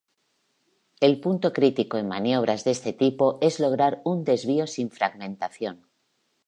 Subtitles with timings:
[1.07, 5.87] El punto crítico en maniobras de este tipo es lograr un desvío sin fragmentación.